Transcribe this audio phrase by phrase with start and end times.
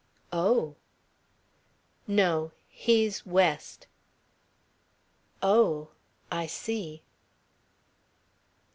[0.33, 0.77] "Oh."
[2.07, 2.53] "No.
[2.67, 3.85] He's West."
[5.43, 5.89] "Oh,
[6.31, 7.03] I see."